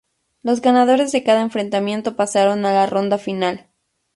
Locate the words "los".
0.41-0.61